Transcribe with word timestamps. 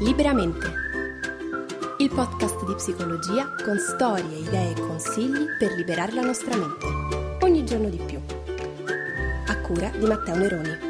Liberamente. 0.00 0.72
Il 1.98 2.08
podcast 2.10 2.64
di 2.64 2.74
psicologia 2.74 3.52
con 3.64 3.78
storie, 3.78 4.38
idee 4.38 4.70
e 4.70 4.80
consigli 4.80 5.44
per 5.58 5.72
liberare 5.72 6.12
la 6.12 6.22
nostra 6.22 6.56
mente. 6.56 6.86
Ogni 7.44 7.64
giorno 7.64 7.88
di 7.88 8.00
più. 8.06 8.20
A 9.48 9.58
cura 9.58 9.88
di 9.88 10.06
Matteo 10.06 10.36
Neroni. 10.36 10.87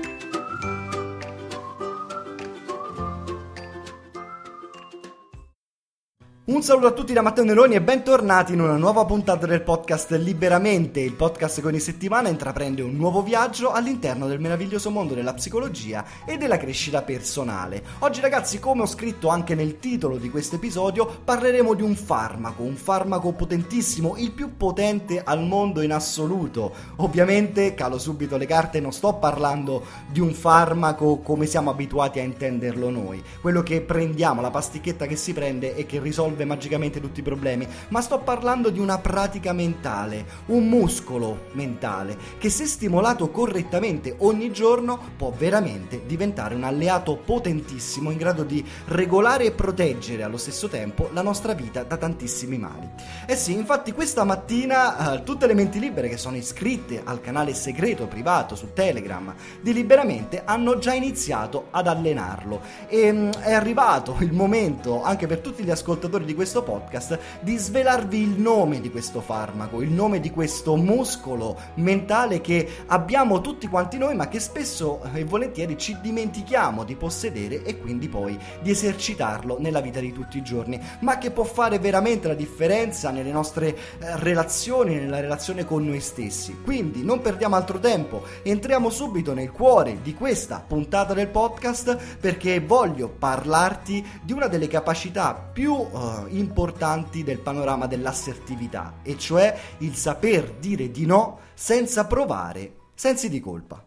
Un 6.58 6.64
saluto 6.64 6.88
a 6.88 6.90
tutti 6.90 7.12
da 7.12 7.22
Matteo 7.22 7.44
Neroni 7.44 7.76
e 7.76 7.80
bentornati 7.80 8.52
in 8.52 8.60
una 8.60 8.76
nuova 8.76 9.04
puntata 9.04 9.46
del 9.46 9.62
podcast 9.62 10.10
Liberamente, 10.16 10.98
il 10.98 11.12
podcast 11.12 11.60
che 11.60 11.66
ogni 11.68 11.78
settimana 11.78 12.30
intraprende 12.30 12.82
un 12.82 12.96
nuovo 12.96 13.22
viaggio 13.22 13.70
all'interno 13.70 14.26
del 14.26 14.40
meraviglioso 14.40 14.90
mondo 14.90 15.14
della 15.14 15.34
psicologia 15.34 16.04
e 16.26 16.36
della 16.36 16.56
crescita 16.56 17.02
personale. 17.02 17.84
Oggi 18.00 18.20
ragazzi, 18.20 18.58
come 18.58 18.82
ho 18.82 18.86
scritto 18.86 19.28
anche 19.28 19.54
nel 19.54 19.78
titolo 19.78 20.16
di 20.16 20.30
questo 20.30 20.56
episodio, 20.56 21.06
parleremo 21.22 21.74
di 21.74 21.82
un 21.82 21.94
farmaco, 21.94 22.64
un 22.64 22.74
farmaco 22.74 23.30
potentissimo, 23.30 24.16
il 24.16 24.32
più 24.32 24.56
potente 24.56 25.22
al 25.22 25.44
mondo 25.44 25.80
in 25.80 25.92
assoluto. 25.92 26.74
Ovviamente, 26.96 27.74
calo 27.74 27.98
subito 28.00 28.36
le 28.36 28.46
carte, 28.46 28.80
non 28.80 28.92
sto 28.92 29.14
parlando 29.14 29.84
di 30.10 30.18
un 30.18 30.34
farmaco 30.34 31.18
come 31.18 31.46
siamo 31.46 31.70
abituati 31.70 32.18
a 32.18 32.24
intenderlo 32.24 32.90
noi, 32.90 33.22
quello 33.40 33.62
che 33.62 33.80
prendiamo, 33.80 34.40
la 34.40 34.50
pasticchetta 34.50 35.06
che 35.06 35.14
si 35.14 35.32
prende 35.32 35.76
e 35.76 35.86
che 35.86 36.00
risolve 36.00 36.46
magicamente 36.48 37.00
tutti 37.00 37.20
i 37.20 37.22
problemi, 37.22 37.68
ma 37.88 38.00
sto 38.00 38.18
parlando 38.18 38.70
di 38.70 38.80
una 38.80 38.98
pratica 38.98 39.52
mentale, 39.52 40.26
un 40.46 40.66
muscolo 40.68 41.46
mentale 41.52 42.16
che 42.38 42.50
se 42.50 42.66
stimolato 42.66 43.30
correttamente 43.30 44.16
ogni 44.18 44.50
giorno 44.50 44.98
può 45.16 45.32
veramente 45.36 46.02
diventare 46.06 46.56
un 46.56 46.64
alleato 46.64 47.16
potentissimo 47.16 48.10
in 48.10 48.18
grado 48.18 48.42
di 48.42 48.64
regolare 48.86 49.44
e 49.44 49.52
proteggere 49.52 50.24
allo 50.24 50.36
stesso 50.36 50.68
tempo 50.68 51.10
la 51.12 51.22
nostra 51.22 51.52
vita 51.52 51.84
da 51.84 51.96
tantissimi 51.96 52.58
mali. 52.58 52.88
Eh 53.26 53.36
sì, 53.36 53.52
infatti 53.52 53.92
questa 53.92 54.24
mattina 54.24 55.14
eh, 55.14 55.22
tutte 55.22 55.46
le 55.46 55.54
menti 55.54 55.78
libere 55.78 56.08
che 56.08 56.16
sono 56.16 56.36
iscritte 56.36 57.02
al 57.04 57.20
canale 57.20 57.54
segreto 57.54 58.06
privato 58.06 58.56
su 58.56 58.72
Telegram 58.72 59.34
di 59.60 59.72
Liberamente 59.72 60.42
hanno 60.44 60.78
già 60.78 60.94
iniziato 60.94 61.66
ad 61.70 61.86
allenarlo 61.86 62.60
e 62.88 63.12
mh, 63.12 63.40
è 63.40 63.52
arrivato 63.52 64.16
il 64.20 64.32
momento 64.32 65.02
anche 65.02 65.26
per 65.26 65.40
tutti 65.40 65.62
gli 65.62 65.70
ascoltatori 65.70 66.24
di 66.24 66.34
questo 66.38 66.62
podcast 66.62 67.18
di 67.40 67.56
svelarvi 67.56 68.20
il 68.20 68.38
nome 68.40 68.80
di 68.80 68.92
questo 68.92 69.20
farmaco, 69.20 69.82
il 69.82 69.90
nome 69.90 70.20
di 70.20 70.30
questo 70.30 70.76
muscolo 70.76 71.58
mentale 71.74 72.40
che 72.40 72.84
abbiamo 72.86 73.40
tutti 73.40 73.66
quanti 73.66 73.98
noi, 73.98 74.14
ma 74.14 74.28
che 74.28 74.38
spesso 74.38 75.02
e 75.12 75.24
volentieri 75.24 75.76
ci 75.76 75.98
dimentichiamo 76.00 76.84
di 76.84 76.94
possedere 76.94 77.64
e 77.64 77.80
quindi 77.80 78.08
poi 78.08 78.38
di 78.62 78.70
esercitarlo 78.70 79.56
nella 79.58 79.80
vita 79.80 79.98
di 79.98 80.12
tutti 80.12 80.38
i 80.38 80.44
giorni, 80.44 80.80
ma 81.00 81.18
che 81.18 81.32
può 81.32 81.42
fare 81.42 81.80
veramente 81.80 82.28
la 82.28 82.34
differenza 82.34 83.10
nelle 83.10 83.32
nostre 83.32 83.74
eh, 83.74 83.76
relazioni, 84.18 84.94
nella 84.94 85.18
relazione 85.18 85.64
con 85.64 85.84
noi 85.84 85.98
stessi. 85.98 86.60
Quindi 86.62 87.02
non 87.02 87.20
perdiamo 87.20 87.56
altro 87.56 87.80
tempo, 87.80 88.22
entriamo 88.44 88.90
subito 88.90 89.34
nel 89.34 89.50
cuore 89.50 90.02
di 90.02 90.14
questa 90.14 90.62
puntata 90.64 91.14
del 91.14 91.26
podcast 91.26 92.16
perché 92.20 92.60
voglio 92.60 93.08
parlarti 93.08 94.06
di 94.22 94.32
una 94.32 94.46
delle 94.46 94.68
capacità 94.68 95.34
più 95.34 95.72
uh, 95.72 96.27
importanti 96.30 97.22
del 97.22 97.38
panorama 97.38 97.86
dell'assertività, 97.86 99.00
e 99.02 99.16
cioè 99.18 99.56
il 99.78 99.94
saper 99.94 100.52
dire 100.52 100.90
di 100.90 101.06
no 101.06 101.40
senza 101.54 102.06
provare 102.06 102.74
sensi 102.94 103.28
di 103.28 103.40
colpa. 103.40 103.82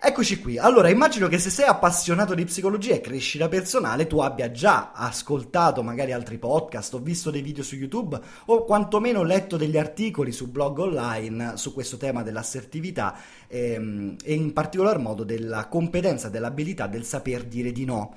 Eccoci 0.00 0.38
qui, 0.38 0.58
allora 0.58 0.90
immagino 0.90 1.26
che 1.26 1.40
se 1.40 1.50
sei 1.50 1.66
appassionato 1.66 2.32
di 2.32 2.44
psicologia 2.44 2.94
e 2.94 3.00
crescita 3.00 3.48
personale 3.48 4.06
tu 4.06 4.20
abbia 4.20 4.52
già 4.52 4.92
ascoltato 4.92 5.82
magari 5.82 6.12
altri 6.12 6.38
podcast 6.38 6.94
o 6.94 6.98
visto 7.00 7.32
dei 7.32 7.42
video 7.42 7.64
su 7.64 7.74
YouTube 7.74 8.16
o 8.46 8.64
quantomeno 8.64 9.24
letto 9.24 9.56
degli 9.56 9.76
articoli 9.76 10.30
su 10.30 10.52
blog 10.52 10.78
online 10.78 11.56
su 11.56 11.74
questo 11.74 11.96
tema 11.96 12.22
dell'assertività 12.22 13.16
ehm, 13.48 14.14
e 14.22 14.34
in 14.34 14.52
particolar 14.52 14.98
modo 14.98 15.24
della 15.24 15.66
competenza, 15.66 16.28
dell'abilità 16.28 16.86
del 16.86 17.04
saper 17.04 17.42
dire 17.42 17.72
di 17.72 17.84
no. 17.84 18.14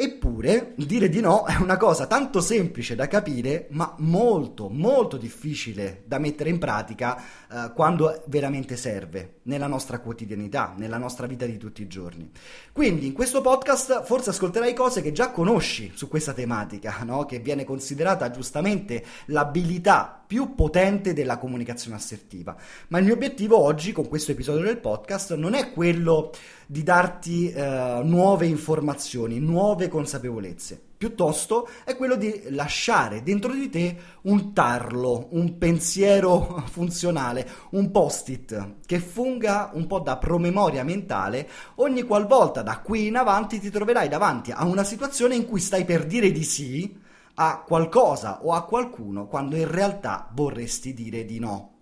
Eppure, 0.00 0.74
dire 0.76 1.08
di 1.08 1.20
no 1.20 1.44
è 1.44 1.56
una 1.56 1.76
cosa 1.76 2.06
tanto 2.06 2.40
semplice 2.40 2.94
da 2.94 3.08
capire, 3.08 3.66
ma 3.70 3.96
molto, 3.98 4.68
molto 4.68 5.16
difficile 5.16 6.04
da 6.06 6.20
mettere 6.20 6.50
in 6.50 6.58
pratica 6.60 7.20
eh, 7.20 7.72
quando 7.74 8.22
veramente 8.26 8.76
serve 8.76 9.40
nella 9.48 9.66
nostra 9.66 9.98
quotidianità, 9.98 10.72
nella 10.76 10.98
nostra 10.98 11.26
vita 11.26 11.46
di 11.46 11.56
tutti 11.56 11.82
i 11.82 11.88
giorni. 11.88 12.30
Quindi, 12.70 13.06
in 13.06 13.12
questo 13.12 13.40
podcast 13.40 14.04
forse 14.04 14.30
ascolterai 14.30 14.72
cose 14.72 15.02
che 15.02 15.10
già 15.10 15.32
conosci 15.32 15.90
su 15.92 16.06
questa 16.06 16.32
tematica, 16.32 16.98
no? 17.02 17.24
che 17.24 17.40
viene 17.40 17.64
considerata 17.64 18.30
giustamente 18.30 19.04
l'abilità 19.24 20.17
più 20.28 20.54
potente 20.54 21.14
della 21.14 21.38
comunicazione 21.38 21.96
assertiva. 21.96 22.54
Ma 22.88 22.98
il 22.98 23.06
mio 23.06 23.14
obiettivo 23.14 23.58
oggi, 23.58 23.92
con 23.92 24.06
questo 24.06 24.32
episodio 24.32 24.62
del 24.62 24.78
podcast, 24.78 25.34
non 25.36 25.54
è 25.54 25.72
quello 25.72 26.30
di 26.66 26.82
darti 26.82 27.50
eh, 27.50 28.00
nuove 28.04 28.44
informazioni, 28.44 29.40
nuove 29.40 29.88
consapevolezze. 29.88 30.78
Piuttosto 30.98 31.66
è 31.82 31.96
quello 31.96 32.14
di 32.14 32.42
lasciare 32.50 33.22
dentro 33.22 33.52
di 33.54 33.70
te 33.70 33.96
un 34.22 34.52
tarlo, 34.52 35.28
un 35.30 35.56
pensiero 35.56 36.62
funzionale, 36.68 37.48
un 37.70 37.90
post-it 37.90 38.74
che 38.84 38.98
funga 38.98 39.70
un 39.72 39.86
po' 39.86 40.00
da 40.00 40.18
promemoria 40.18 40.84
mentale 40.84 41.48
ogni 41.76 42.02
qualvolta 42.02 42.60
da 42.60 42.80
qui 42.80 43.06
in 43.06 43.16
avanti 43.16 43.60
ti 43.60 43.70
troverai 43.70 44.08
davanti 44.08 44.50
a 44.50 44.66
una 44.66 44.84
situazione 44.84 45.36
in 45.36 45.46
cui 45.46 45.60
stai 45.60 45.86
per 45.86 46.04
dire 46.04 46.30
di 46.32 46.44
sì 46.44 47.06
a 47.40 47.62
qualcosa 47.64 48.40
o 48.42 48.52
a 48.52 48.64
qualcuno 48.64 49.28
quando 49.28 49.54
in 49.54 49.70
realtà 49.70 50.28
vorresti 50.32 50.92
dire 50.92 51.24
di 51.24 51.38
no. 51.38 51.74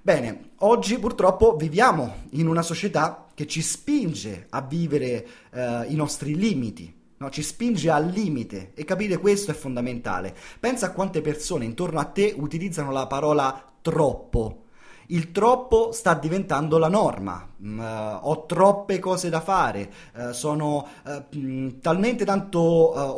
Bene, 0.00 0.50
oggi 0.58 0.98
purtroppo 0.98 1.56
viviamo 1.56 2.26
in 2.30 2.46
una 2.46 2.62
società 2.62 3.26
che 3.34 3.46
ci 3.46 3.60
spinge 3.60 4.46
a 4.50 4.60
vivere 4.60 5.26
eh, 5.50 5.86
i 5.88 5.96
nostri 5.96 6.36
limiti, 6.36 6.94
no? 7.16 7.30
ci 7.30 7.42
spinge 7.42 7.90
al 7.90 8.06
limite 8.06 8.72
e 8.74 8.84
capire 8.84 9.18
questo 9.18 9.50
è 9.50 9.54
fondamentale. 9.54 10.36
Pensa 10.60 10.86
a 10.86 10.92
quante 10.92 11.22
persone 11.22 11.64
intorno 11.64 11.98
a 11.98 12.04
te 12.04 12.32
utilizzano 12.36 12.92
la 12.92 13.08
parola 13.08 13.72
troppo 13.80 14.63
il 15.08 15.30
troppo 15.32 15.92
sta 15.92 16.14
diventando 16.14 16.78
la 16.78 16.88
norma. 16.88 17.48
Mm, 17.62 17.78
uh, 17.78 18.18
ho 18.22 18.46
troppe 18.46 18.98
cose 18.98 19.28
da 19.30 19.40
fare, 19.40 19.90
uh, 20.14 20.32
sono 20.32 20.86
uh, 21.04 21.36
mh, 21.36 21.80
talmente 21.80 22.24
tanto 22.24 22.60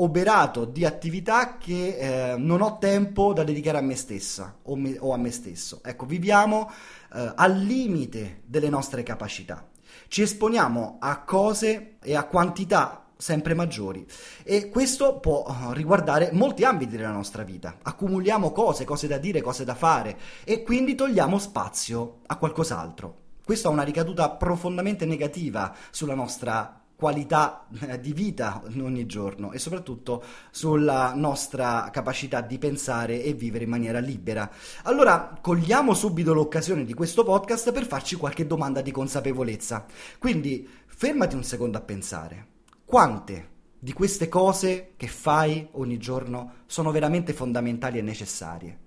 oberato 0.02 0.64
di 0.64 0.84
attività 0.84 1.56
che 1.58 2.34
non 2.38 2.60
ho 2.60 2.78
tempo 2.78 3.32
da 3.32 3.44
dedicare 3.44 3.78
a 3.78 3.80
me 3.80 3.96
stessa 3.96 4.56
o, 4.62 4.76
me, 4.76 4.96
o 4.98 5.12
a 5.12 5.16
me 5.16 5.30
stesso. 5.30 5.80
Ecco, 5.82 6.06
viviamo 6.06 6.70
al 7.08 7.58
limite 7.58 8.42
delle 8.44 8.68
nostre 8.68 9.02
capacità. 9.02 9.66
Ci 10.08 10.22
esponiamo 10.22 10.96
a 11.00 11.22
cose 11.22 11.96
e 12.02 12.14
a 12.14 12.24
quantità 12.24 13.05
sempre 13.16 13.54
maggiori 13.54 14.06
e 14.42 14.68
questo 14.68 15.18
può 15.20 15.44
eh, 15.46 15.74
riguardare 15.74 16.30
molti 16.32 16.64
ambiti 16.64 16.96
della 16.96 17.12
nostra 17.12 17.42
vita. 17.42 17.78
Accumuliamo 17.82 18.52
cose, 18.52 18.84
cose 18.84 19.06
da 19.06 19.18
dire, 19.18 19.40
cose 19.40 19.64
da 19.64 19.74
fare 19.74 20.18
e 20.44 20.62
quindi 20.62 20.94
togliamo 20.94 21.38
spazio 21.38 22.18
a 22.26 22.36
qualcos'altro. 22.36 23.24
Questo 23.44 23.68
ha 23.68 23.70
una 23.70 23.82
ricaduta 23.82 24.30
profondamente 24.30 25.06
negativa 25.06 25.74
sulla 25.90 26.14
nostra 26.14 26.80
qualità 26.96 27.66
eh, 27.80 28.00
di 28.00 28.12
vita 28.12 28.62
ogni 28.80 29.06
giorno 29.06 29.52
e 29.52 29.58
soprattutto 29.58 30.24
sulla 30.50 31.12
nostra 31.14 31.88
capacità 31.92 32.40
di 32.40 32.58
pensare 32.58 33.22
e 33.22 33.34
vivere 33.34 33.64
in 33.64 33.70
maniera 33.70 33.98
libera. 33.98 34.50
Allora, 34.84 35.38
cogliamo 35.40 35.94
subito 35.94 36.32
l'occasione 36.32 36.84
di 36.84 36.94
questo 36.94 37.22
podcast 37.22 37.70
per 37.70 37.86
farci 37.86 38.16
qualche 38.16 38.46
domanda 38.46 38.80
di 38.80 38.90
consapevolezza. 38.90 39.84
Quindi, 40.18 40.68
fermati 40.86 41.36
un 41.36 41.44
secondo 41.44 41.76
a 41.76 41.82
pensare. 41.82 42.55
Quante 42.86 43.48
di 43.80 43.92
queste 43.92 44.28
cose 44.28 44.92
che 44.96 45.08
fai 45.08 45.66
ogni 45.72 45.98
giorno 45.98 46.62
sono 46.66 46.92
veramente 46.92 47.32
fondamentali 47.32 47.98
e 47.98 48.02
necessarie? 48.02 48.78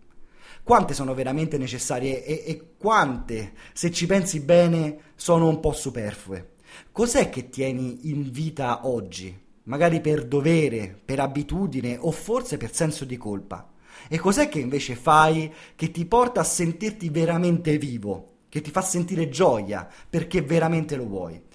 quante 0.63 0.93
sono 0.93 1.13
veramente 1.13 1.57
necessarie 1.57 2.23
e, 2.23 2.43
e 2.45 2.75
quante, 2.77 3.53
se 3.73 3.91
ci 3.91 4.05
pensi 4.05 4.39
bene, 4.39 4.99
sono 5.15 5.49
un 5.49 5.59
po' 5.59 5.73
superflue. 5.73 6.51
Cos'è 6.93 7.29
che 7.29 7.49
tieni 7.49 8.09
in 8.09 8.29
vita 8.31 8.87
oggi? 8.87 9.37
Magari 9.63 9.99
per 9.99 10.25
dovere, 10.25 10.97
per 11.03 11.19
abitudine 11.19 11.97
o 11.99 12.11
forse 12.11 12.57
per 12.57 12.73
senso 12.73 13.03
di 13.03 13.17
colpa. 13.17 13.69
E 14.07 14.17
cos'è 14.17 14.47
che 14.47 14.59
invece 14.59 14.95
fai 14.95 15.51
che 15.75 15.91
ti 15.91 16.05
porta 16.05 16.39
a 16.39 16.45
sentirti 16.45 17.09
veramente 17.09 17.77
vivo, 17.77 18.35
che 18.47 18.61
ti 18.61 18.71
fa 18.71 18.81
sentire 18.81 19.27
gioia 19.27 19.87
perché 20.09 20.41
veramente 20.41 20.95
lo 20.95 21.05
vuoi? 21.05 21.48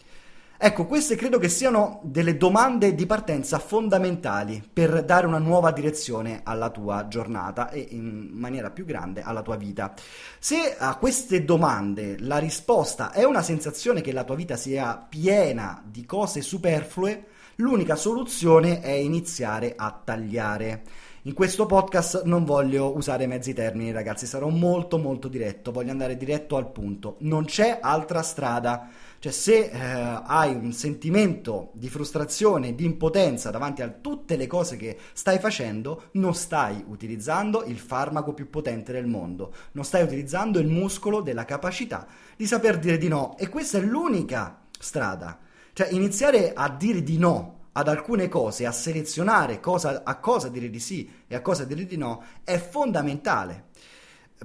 Ecco, 0.57 0.87
queste 0.87 1.17
credo 1.17 1.39
che 1.39 1.49
siano 1.49 2.01
delle 2.05 2.37
domande 2.37 2.95
di 2.95 3.07
partenza 3.07 3.59
fondamentali 3.59 4.63
per 4.73 5.05
dare 5.05 5.27
una 5.27 5.39
nuova 5.39 5.73
direzione 5.73 6.41
alla 6.45 6.71
tua 6.71 7.09
giornata 7.09 7.71
e 7.71 7.89
in 7.91 8.31
maniera 8.33 8.71
più 8.71 8.85
grande 8.85 9.21
alla 9.21 9.43
tua 9.43 9.57
vita. 9.57 9.93
Se 10.39 10.77
a 10.79 10.97
queste 10.97 11.45
domande 11.45 12.17
la 12.21 12.39
risposta 12.39 13.11
è 13.11 13.25
una 13.25 13.43
sensazione 13.43 14.01
che 14.01 14.13
la 14.13 14.23
tua 14.23 14.37
vita 14.37 14.57
sia 14.57 14.97
piena 14.97 15.83
di 15.85 16.07
cose 16.07 16.41
superflue, 16.41 17.27
l'unica 17.57 17.97
soluzione 17.97 18.81
è 18.81 18.93
iniziare 18.93 19.75
a 19.77 20.01
tagliare. 20.05 20.85
In 21.27 21.33
questo 21.33 21.65
podcast 21.65 22.25
non 22.25 22.45
voglio 22.45 22.95
usare 22.95 23.27
mezzi 23.27 23.55
termini, 23.55 23.93
ragazzi, 23.93 24.27
sarò 24.27 24.49
molto 24.49 24.99
molto 24.99 25.27
diretto, 25.27 25.73
voglio 25.73 25.91
andare 25.91 26.19
diretto 26.19 26.57
al 26.57 26.71
punto. 26.71 27.17
Non 27.21 27.47
c'è 27.47 27.79
altra 27.81 28.21
strada. 28.21 28.91
Cioè, 29.19 29.33
se 29.33 29.71
eh, 29.71 29.71
hai 29.73 30.55
un 30.55 30.71
sentimento 30.75 31.71
di 31.73 31.89
frustrazione, 31.89 32.75
di 32.75 32.85
impotenza 32.85 33.51
davanti 33.51 33.81
a 33.81 33.89
tutte 33.89 34.37
le 34.37 34.47
cose 34.47 34.77
che 34.77 34.99
stai 35.15 35.39
facendo, 35.39 36.09
non 36.13 36.35
stai 36.35 36.85
utilizzando 36.89 37.65
il 37.65 37.79
farmaco 37.79 38.35
più 38.35 38.51
potente 38.51 38.93
del 38.93 39.07
mondo, 39.07 39.55
non 39.73 39.85
stai 39.87 40.03
utilizzando 40.03 40.59
il 40.59 40.69
muscolo 40.69 41.23
della 41.23 41.47
capacità 41.47 42.07
di 42.37 42.45
saper 42.45 42.79
dire 42.79 42.99
di 42.99 43.09
no. 43.09 43.35
E 43.39 43.49
questa 43.49 43.79
è 43.79 43.81
l'unica 43.81 44.61
strada. 44.79 45.39
Cioè, 45.73 45.89
iniziare 45.91 46.53
a 46.53 46.69
dire 46.69 47.03
di 47.03 47.17
no 47.17 47.63
ad 47.77 47.89
alcune 47.89 48.29
cose, 48.29 48.67
a 48.67 48.73
selezionare 48.73 49.61
cosa, 49.61 50.03
a 50.05 50.17
cosa 50.17 50.49
dire 50.49 50.71
di 50.71 50.81
sì 50.81 51.11
e 51.27 51.35
a 51.35 51.41
cosa 51.41 51.65
dire 51.65 51.87
di 51.87 51.97
no, 51.97 52.23
è 52.45 52.59
fondamentale. 52.59 53.67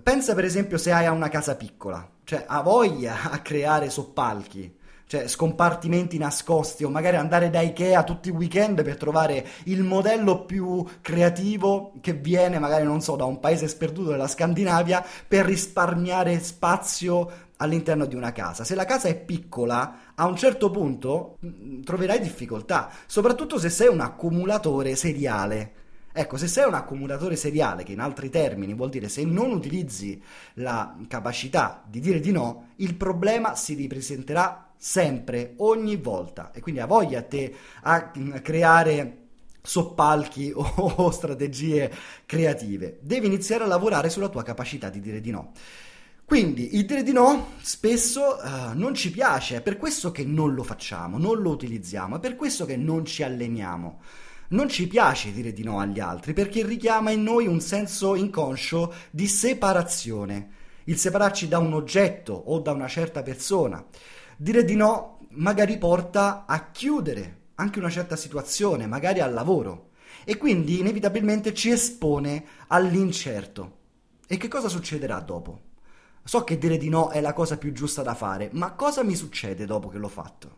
Pensa 0.01 0.33
per 0.33 0.45
esempio 0.45 0.77
se 0.77 0.91
hai 0.91 1.07
una 1.07 1.29
casa 1.29 1.55
piccola, 1.55 2.07
cioè 2.23 2.45
ha 2.47 2.61
voglia 2.61 3.31
a 3.31 3.39
creare 3.39 3.89
soppalchi, 3.89 4.77
cioè 5.05 5.27
scompartimenti 5.27 6.17
nascosti 6.17 6.83
o 6.83 6.89
magari 6.89 7.17
andare 7.17 7.49
da 7.49 7.61
Ikea 7.61 8.03
tutti 8.03 8.29
i 8.29 8.31
weekend 8.31 8.83
per 8.83 8.95
trovare 8.97 9.45
il 9.65 9.81
modello 9.81 10.45
più 10.45 10.85
creativo 11.01 11.93
che 11.99 12.13
viene 12.13 12.59
magari 12.59 12.85
non 12.85 13.01
so 13.01 13.15
da 13.15 13.25
un 13.25 13.39
paese 13.39 13.67
sperduto 13.67 14.11
della 14.11 14.27
Scandinavia 14.27 15.03
per 15.27 15.45
risparmiare 15.45 16.39
spazio 16.39 17.47
all'interno 17.61 18.05
di 18.05 18.15
una 18.15 18.31
casa. 18.31 18.63
Se 18.63 18.75
la 18.75 18.85
casa 18.85 19.07
è 19.07 19.15
piccola, 19.15 20.13
a 20.15 20.25
un 20.25 20.35
certo 20.35 20.69
punto 20.71 21.37
mm, 21.45 21.81
troverai 21.81 22.19
difficoltà, 22.19 22.89
soprattutto 23.05 23.57
se 23.57 23.69
sei 23.69 23.87
un 23.87 23.99
accumulatore 23.99 24.95
seriale. 24.95 25.73
Ecco, 26.11 26.37
se 26.37 26.47
sei 26.47 26.67
un 26.67 26.73
accumulatore 26.73 27.35
seriale, 27.35 27.83
che 27.83 27.91
in 27.91 27.99
altri 27.99 28.29
termini 28.29 28.73
vuol 28.73 28.89
dire 28.89 29.09
se 29.09 29.23
non 29.23 29.51
utilizzi 29.51 30.21
la 30.55 30.95
capacità 31.07 31.83
di 31.87 31.99
dire 31.99 32.19
di 32.19 32.31
no, 32.31 32.69
il 32.77 32.95
problema 32.95 33.55
si 33.55 33.75
ripresenterà 33.75 34.71
sempre, 34.75 35.53
ogni 35.57 35.97
volta. 35.97 36.51
E 36.53 36.61
quindi 36.61 36.81
ha 36.81 36.87
voglia 36.87 37.19
a 37.19 37.23
te 37.23 37.53
a 37.81 38.11
creare 38.41 39.17
soppalchi 39.61 40.51
o 40.55 41.11
strategie 41.11 41.91
creative. 42.25 42.99
Devi 43.01 43.27
iniziare 43.27 43.65
a 43.65 43.67
lavorare 43.67 44.09
sulla 44.09 44.29
tua 44.29 44.43
capacità 44.43 44.89
di 44.89 45.01
dire 45.01 45.21
di 45.21 45.31
no. 45.31 45.51
Quindi 46.29 46.75
il 46.75 46.85
dire 46.85 47.01
di 47.01 47.11
no 47.11 47.53
spesso 47.59 48.37
uh, 48.39 48.77
non 48.77 48.93
ci 48.93 49.09
piace, 49.09 49.55
è 49.55 49.61
per 49.63 49.77
questo 49.77 50.11
che 50.11 50.23
non 50.23 50.53
lo 50.53 50.61
facciamo, 50.61 51.17
non 51.17 51.41
lo 51.41 51.49
utilizziamo, 51.49 52.17
è 52.17 52.19
per 52.19 52.35
questo 52.35 52.65
che 52.65 52.77
non 52.77 53.03
ci 53.03 53.23
alleniamo. 53.23 53.99
Non 54.49 54.69
ci 54.69 54.85
piace 54.85 55.31
dire 55.31 55.51
di 55.53 55.63
no 55.63 55.79
agli 55.79 55.99
altri 55.99 56.33
perché 56.33 56.63
richiama 56.63 57.09
in 57.09 57.23
noi 57.23 57.47
un 57.47 57.59
senso 57.61 58.13
inconscio 58.13 58.93
di 59.09 59.25
separazione, 59.25 60.51
il 60.83 60.99
separarci 60.99 61.47
da 61.47 61.57
un 61.57 61.73
oggetto 61.73 62.33
o 62.33 62.59
da 62.59 62.73
una 62.73 62.87
certa 62.87 63.23
persona. 63.23 63.83
Dire 64.37 64.63
di 64.63 64.75
no 64.75 65.21
magari 65.29 65.79
porta 65.79 66.45
a 66.45 66.69
chiudere 66.69 67.47
anche 67.55 67.79
una 67.79 67.89
certa 67.89 68.15
situazione, 68.15 68.85
magari 68.85 69.19
al 69.19 69.33
lavoro, 69.33 69.93
e 70.23 70.37
quindi 70.37 70.79
inevitabilmente 70.79 71.55
ci 71.55 71.71
espone 71.71 72.45
all'incerto. 72.67 73.77
E 74.27 74.37
che 74.37 74.47
cosa 74.47 74.69
succederà 74.69 75.19
dopo? 75.21 75.68
So 76.29 76.43
che 76.43 76.59
dire 76.59 76.77
di 76.77 76.89
no 76.89 77.09
è 77.09 77.21
la 77.21 77.33
cosa 77.33 77.57
più 77.57 77.71
giusta 77.71 78.03
da 78.03 78.13
fare, 78.13 78.51
ma 78.53 78.73
cosa 78.73 79.03
mi 79.03 79.15
succede 79.15 79.65
dopo 79.65 79.89
che 79.89 79.97
l'ho 79.97 80.07
fatto? 80.07 80.57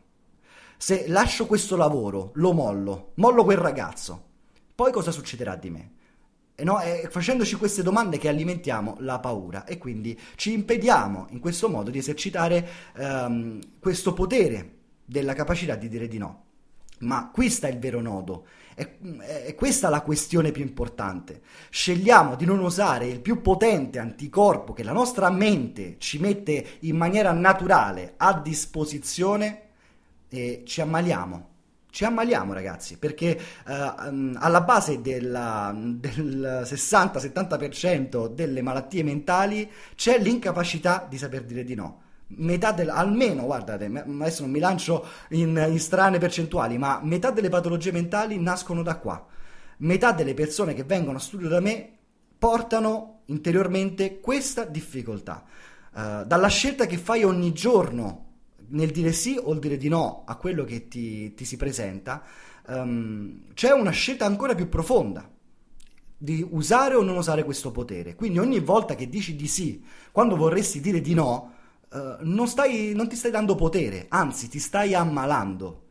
Se 0.75 1.07
lascio 1.07 1.45
questo 1.45 1.77
lavoro, 1.77 2.31
lo 2.33 2.51
mollo, 2.51 3.13
mollo 3.13 3.45
quel 3.45 3.55
ragazzo, 3.55 4.21
poi 4.75 4.91
cosa 4.91 5.11
succederà 5.11 5.55
di 5.55 5.69
me? 5.69 5.91
E 6.55 6.65
no, 6.65 6.79
è 6.79 7.07
facendoci 7.09 7.55
queste 7.55 7.83
domande 7.83 8.17
che 8.17 8.27
alimentiamo 8.27 8.97
la 8.99 9.19
paura 9.19 9.63
e 9.63 9.77
quindi 9.77 10.19
ci 10.35 10.51
impediamo 10.51 11.27
in 11.29 11.39
questo 11.39 11.69
modo 11.69 11.89
di 11.89 11.99
esercitare 11.99 12.67
um, 12.97 13.57
questo 13.79 14.11
potere 14.11 14.79
della 15.05 15.31
capacità 15.31 15.75
di 15.75 15.87
dire 15.87 16.09
di 16.09 16.17
no. 16.17 16.43
Ma 16.99 17.29
qui 17.31 17.49
sta 17.49 17.69
il 17.69 17.79
vero 17.79 18.01
nodo, 18.01 18.45
è, 18.73 18.87
è, 19.45 19.55
questa 19.55 19.89
la 19.89 20.01
questione 20.01 20.51
più 20.51 20.63
importante. 20.63 21.41
Scegliamo 21.69 22.35
di 22.35 22.45
non 22.45 22.59
usare 22.59 23.07
il 23.07 23.19
più 23.19 23.41
potente 23.41 23.99
anticorpo 23.99 24.73
che 24.73 24.83
la 24.83 24.91
nostra 24.91 25.29
mente 25.29 25.95
ci 25.99 26.19
mette 26.19 26.77
in 26.81 26.97
maniera 26.97 27.31
naturale 27.31 28.13
a 28.17 28.39
disposizione 28.39 29.61
e 30.29 30.63
ci 30.65 30.81
ammaliamo. 30.81 31.49
Ci 31.91 32.05
ammaliamo 32.05 32.53
ragazzi, 32.53 32.97
perché 32.97 33.37
uh, 33.65 33.71
alla 34.35 34.61
base 34.61 35.01
della, 35.01 35.73
del 35.75 36.61
60-70% 36.63 38.27
delle 38.27 38.61
malattie 38.61 39.03
mentali 39.03 39.69
c'è 39.95 40.17
l'incapacità 40.17 41.05
di 41.09 41.17
saper 41.17 41.43
dire 41.43 41.65
di 41.65 41.75
no. 41.75 42.01
Metà 42.37 42.71
del, 42.71 42.89
almeno, 42.89 43.43
guardate, 43.43 43.85
adesso 43.85 44.41
non 44.41 44.51
mi 44.51 44.59
lancio 44.59 45.05
in, 45.29 45.67
in 45.69 45.79
strane 45.79 46.17
percentuali, 46.17 46.77
ma 46.77 46.99
metà 47.03 47.31
delle 47.31 47.49
patologie 47.49 47.91
mentali 47.91 48.39
nascono 48.39 48.83
da 48.83 48.97
qua. 48.97 49.25
Metà 49.77 50.11
delle 50.11 50.33
persone 50.33 50.73
che 50.73 50.83
vengono 50.83 51.17
a 51.17 51.21
studio 51.21 51.49
da 51.49 51.59
me 51.59 51.97
portano 52.37 53.21
interiormente 53.25 54.19
questa 54.19 54.63
difficoltà. 54.63 55.43
Uh, 55.93 56.25
dalla 56.25 56.47
scelta 56.47 56.85
che 56.85 56.97
fai 56.97 57.23
ogni 57.23 57.51
giorno 57.51 58.29
nel 58.69 58.91
dire 58.91 59.11
sì 59.11 59.37
o 59.41 59.53
dire 59.55 59.77
di 59.77 59.89
no 59.89 60.23
a 60.25 60.35
quello 60.35 60.63
che 60.63 60.87
ti, 60.87 61.33
ti 61.33 61.45
si 61.45 61.57
presenta, 61.57 62.23
um, 62.67 63.53
c'è 63.53 63.71
una 63.71 63.91
scelta 63.91 64.25
ancora 64.25 64.55
più 64.55 64.69
profonda 64.69 65.29
di 66.17 66.45
usare 66.47 66.93
o 66.93 67.01
non 67.01 67.17
usare 67.17 67.43
questo 67.43 67.71
potere. 67.71 68.15
Quindi 68.15 68.37
ogni 68.37 68.59
volta 68.59 68.95
che 68.95 69.09
dici 69.09 69.35
di 69.35 69.47
sì, 69.47 69.83
quando 70.11 70.35
vorresti 70.35 70.79
dire 70.79 71.01
di 71.01 71.15
no, 71.15 71.53
uh, 71.91 72.17
non, 72.21 72.47
stai, 72.47 72.93
non 72.95 73.07
ti 73.07 73.15
stai 73.15 73.31
dando 73.31 73.55
potere, 73.55 74.05
anzi 74.09 74.47
ti 74.47 74.59
stai 74.59 74.93
ammalando. 74.93 75.87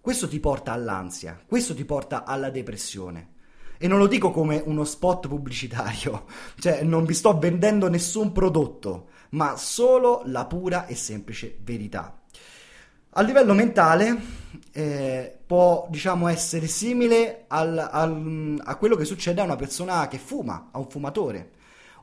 Questo 0.00 0.28
ti 0.28 0.40
porta 0.40 0.72
all'ansia, 0.72 1.40
questo 1.46 1.74
ti 1.74 1.84
porta 1.84 2.24
alla 2.24 2.50
depressione. 2.50 3.30
E 3.78 3.88
non 3.88 3.98
lo 3.98 4.06
dico 4.06 4.30
come 4.30 4.62
uno 4.64 4.84
spot 4.84 5.28
pubblicitario, 5.28 6.26
cioè 6.58 6.82
non 6.82 7.04
vi 7.04 7.14
sto 7.14 7.38
vendendo 7.38 7.88
nessun 7.88 8.32
prodotto, 8.32 9.08
ma 9.30 9.56
solo 9.56 10.22
la 10.26 10.46
pura 10.46 10.86
e 10.86 10.94
semplice 10.94 11.58
verità. 11.62 12.20
A 13.14 13.20
livello 13.22 13.52
mentale 13.52 14.16
eh, 14.72 15.38
può 15.44 15.86
diciamo 15.90 16.28
essere 16.28 16.66
simile 16.66 17.44
al, 17.48 17.76
al, 17.76 18.60
a 18.64 18.76
quello 18.76 18.96
che 18.96 19.04
succede 19.04 19.40
a 19.40 19.44
una 19.44 19.56
persona 19.56 20.08
che 20.08 20.18
fuma, 20.18 20.68
a 20.70 20.78
un 20.78 20.88
fumatore. 20.88 21.50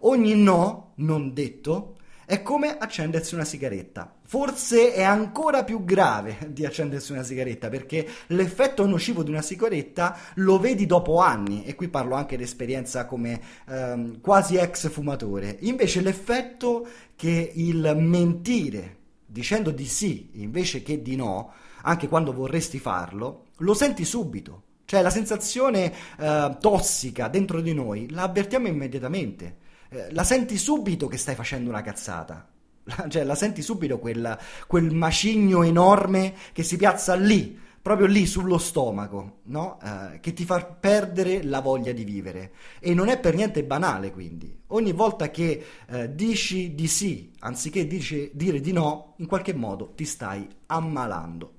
Ogni 0.02 0.36
no, 0.36 0.92
non 0.98 1.34
detto, 1.34 1.96
è 2.30 2.44
come 2.44 2.78
accendersi 2.78 3.34
una 3.34 3.44
sigaretta. 3.44 4.14
Forse 4.22 4.94
è 4.94 5.02
ancora 5.02 5.64
più 5.64 5.84
grave 5.84 6.38
di 6.54 6.64
accendersi 6.64 7.12
una 7.12 7.24
sigaretta 7.24 7.70
perché 7.70 8.08
l'effetto 8.28 8.86
nocivo 8.86 9.24
di 9.24 9.32
una 9.32 9.42
sigaretta 9.42 10.16
lo 10.36 10.60
vedi 10.60 10.86
dopo 10.86 11.22
anni 11.22 11.66
e 11.66 11.74
qui 11.74 11.88
parlo 11.88 12.14
anche 12.14 12.38
di 12.38 12.44
esperienza 12.44 13.08
come 13.08 13.42
ehm, 13.68 14.22
quasi 14.22 14.58
ex 14.58 14.92
fumatore. 14.92 15.58
Invece 15.62 16.02
l'effetto 16.02 16.88
che 17.16 17.52
il 17.52 17.96
mentire 17.98 18.98
dicendo 19.26 19.72
di 19.72 19.88
sì 19.88 20.30
invece 20.34 20.84
che 20.84 21.02
di 21.02 21.16
no, 21.16 21.52
anche 21.82 22.08
quando 22.08 22.32
vorresti 22.32 22.78
farlo, 22.78 23.46
lo 23.58 23.74
senti 23.74 24.06
subito. 24.06 24.66
Cioè 24.86 25.02
la 25.02 25.10
sensazione 25.10 25.92
eh, 26.20 26.58
tossica 26.62 27.28
dentro 27.28 27.60
di 27.60 27.74
noi 27.74 28.08
la 28.12 28.22
avvertiamo 28.22 28.68
immediatamente. 28.68 29.68
Eh, 29.90 30.12
la 30.12 30.24
senti 30.24 30.58
subito 30.58 31.08
che 31.08 31.18
stai 31.18 31.36
facendo 31.36 31.70
una 31.70 31.82
cazzata. 31.82 32.48
cioè 33.08 33.24
la 33.24 33.36
senti 33.36 33.62
subito 33.62 34.00
quel, 34.00 34.38
quel 34.68 34.94
macigno 34.94 35.64
enorme 35.64 36.34
che 36.54 36.64
si 36.64 36.78
piazza 36.78 37.14
lì 37.16 37.68
proprio 37.82 38.08
lì 38.08 38.26
sullo 38.26 38.58
stomaco, 38.58 39.40
no? 39.46 39.80
eh, 39.82 40.20
che 40.20 40.34
ti 40.34 40.46
fa 40.46 40.64
perdere 40.64 41.44
la 41.44 41.62
voglia 41.62 41.92
di 41.92 42.04
vivere. 42.04 42.52
E 42.80 42.94
non 42.94 43.08
è 43.08 43.20
per 43.20 43.36
niente 43.36 43.64
banale, 43.64 44.12
quindi. 44.12 44.56
Ogni 44.68 44.92
volta 44.92 45.32
che 45.32 45.66
eh, 45.88 46.14
dici 46.14 46.76
di 46.76 46.88
sì, 46.88 47.32
anziché 47.40 47.88
dici, 47.88 48.32
dire 48.34 48.60
di 48.60 48.74
no, 48.74 49.14
in 49.18 49.26
qualche 49.28 49.54
modo 49.54 49.94
ti 49.96 50.06
stai 50.06 50.48
ammalando. 50.68 51.54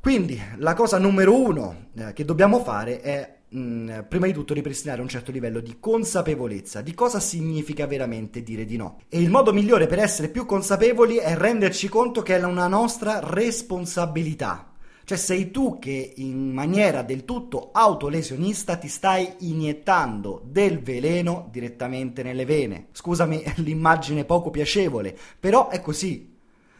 Quindi 0.00 0.40
la 0.56 0.74
cosa 0.74 0.98
numero 0.98 1.34
uno 1.34 1.88
eh, 1.94 2.12
che 2.12 2.24
dobbiamo 2.24 2.60
fare 2.60 3.00
è 3.00 3.38
mm, 3.54 4.00
prima 4.08 4.26
di 4.26 4.32
tutto 4.32 4.54
ripristinare 4.54 5.00
un 5.00 5.08
certo 5.08 5.30
livello 5.30 5.60
di 5.60 5.76
consapevolezza 5.78 6.80
di 6.80 6.94
cosa 6.94 7.20
significa 7.20 7.86
veramente 7.86 8.42
dire 8.42 8.64
di 8.64 8.76
no. 8.76 9.00
E 9.08 9.20
il 9.20 9.30
modo 9.30 9.52
migliore 9.52 9.86
per 9.86 9.98
essere 9.98 10.28
più 10.28 10.46
consapevoli 10.46 11.16
è 11.16 11.34
renderci 11.36 11.88
conto 11.88 12.22
che 12.22 12.36
è 12.36 12.42
una 12.42 12.68
nostra 12.68 13.20
responsabilità 13.22 14.70
cioè 15.10 15.18
sei 15.18 15.50
tu 15.50 15.80
che 15.80 16.12
in 16.18 16.52
maniera 16.52 17.02
del 17.02 17.24
tutto 17.24 17.70
autolesionista 17.72 18.76
ti 18.76 18.86
stai 18.86 19.28
iniettando 19.40 20.40
del 20.44 20.80
veleno 20.80 21.48
direttamente 21.50 22.22
nelle 22.22 22.44
vene. 22.44 22.90
Scusami 22.92 23.42
l'immagine 23.58 24.24
poco 24.24 24.50
piacevole, 24.50 25.18
però 25.40 25.68
è 25.68 25.80
così. 25.80 26.29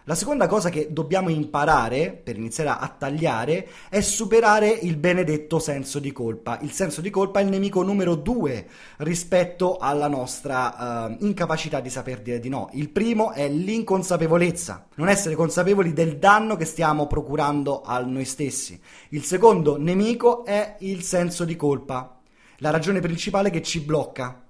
La 0.04 0.14
seconda 0.14 0.47
cosa 0.47 0.71
che 0.71 0.88
dobbiamo 0.90 1.28
imparare 1.28 2.12
per 2.12 2.37
iniziare 2.37 2.71
a 2.71 2.88
tagliare 2.88 3.69
è 3.90 4.00
superare 4.00 4.71
il 4.71 4.97
benedetto 4.97 5.59
senso 5.59 5.99
di 5.99 6.11
colpa. 6.11 6.59
Il 6.62 6.73
senso 6.73 7.02
di 7.02 7.11
colpa 7.11 7.40
è 7.40 7.42
il 7.42 7.50
nemico 7.50 7.83
numero 7.83 8.14
due 8.14 8.66
rispetto 8.99 9.76
alla 9.76 10.09
nostra 10.09 11.09
uh, 11.09 11.16
incapacità 11.25 11.80
di 11.80 11.90
saper 11.90 12.23
dire 12.23 12.40
di 12.40 12.49
no. 12.49 12.71
Il 12.73 12.88
primo 12.88 13.33
è 13.33 13.47
l'inconsapevolezza, 13.50 14.87
non 14.95 15.11
essere 15.11 15.35
consapevoli 15.35 15.92
del 15.92 16.16
danno 16.16 16.57
che 16.57 16.64
stiamo 16.64 17.07
procurando 17.07 17.83
a 17.83 18.00
noi 18.00 18.25
stessi. 18.25 18.80
Il 19.11 19.25
secondo 19.25 19.76
nemico 19.76 20.47
è 20.47 20.76
il 20.78 21.02
senso 21.02 21.45
di 21.45 21.57
colpa, 21.57 22.19
la 22.59 22.71
ragione 22.71 23.00
principale 23.00 23.50
che 23.50 23.62
ci 23.62 23.80
blocca. 23.80 24.45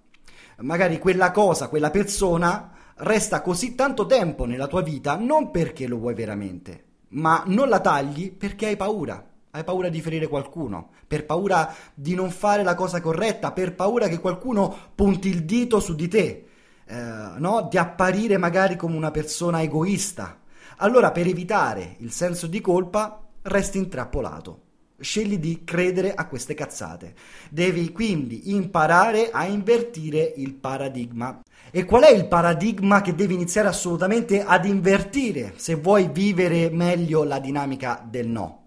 Magari 0.59 0.99
quella 0.99 1.33
cosa, 1.33 1.69
quella 1.69 1.91
persona 1.91 2.79
resta 3.01 3.41
così 3.41 3.75
tanto 3.75 4.07
tempo 4.07 4.45
nella 4.45 4.67
tua 4.67 4.83
vita 4.83 5.17
non 5.17 5.51
perché 5.51 5.87
lo 5.87 5.99
vuoi 5.99 6.15
veramente, 6.15 6.85
ma 7.09 7.43
non 7.47 7.69
la 7.69 7.81
tagli 7.81 8.33
perché 8.33 8.67
hai 8.67 8.77
paura. 8.77 9.27
Hai 9.53 9.65
paura 9.65 9.89
di 9.89 10.01
ferire 10.01 10.29
qualcuno, 10.29 10.91
per 11.09 11.27
paura 11.27 11.75
di 11.93 12.15
non 12.15 12.31
fare 12.31 12.63
la 12.63 12.77
cosa 12.77 13.01
corretta, 13.01 13.51
per 13.51 13.75
paura 13.75 14.07
che 14.07 14.21
qualcuno 14.21 14.73
punti 14.95 15.29
il 15.29 15.45
dito 15.45 15.81
su 15.81 15.97
di 15.97 16.07
te, 16.07 16.47
eh, 16.87 17.33
no? 17.37 17.67
di 17.69 17.77
apparire 17.77 18.37
magari 18.37 18.77
come 18.77 18.95
una 18.95 19.11
persona 19.11 19.61
egoista. 19.61 20.39
Allora, 20.77 21.11
per 21.11 21.27
evitare 21.27 21.97
il 21.99 22.13
senso 22.13 22.47
di 22.47 22.61
colpa, 22.61 23.27
resti 23.43 23.79
intrappolato. 23.79 24.69
Scegli 25.01 25.39
di 25.39 25.63
credere 25.65 26.15
a 26.15 26.27
queste 26.27 26.55
cazzate. 26.55 27.15
Devi 27.49 27.91
quindi 27.91 28.53
imparare 28.53 29.31
a 29.31 29.47
invertire 29.47 30.35
il 30.37 30.55
paradigma. 30.55 31.43
E 31.71 31.85
qual 31.85 32.03
è 32.03 32.11
il 32.11 32.27
paradigma 32.27 33.01
che 33.01 33.15
devi 33.15 33.35
iniziare 33.35 33.69
assolutamente 33.69 34.43
ad 34.43 34.65
invertire 34.65 35.55
se 35.57 35.75
vuoi 35.75 36.09
vivere 36.13 36.69
meglio 36.71 37.25
la 37.25 37.39
dinamica 37.39 38.05
del 38.09 38.29
no? 38.29 38.67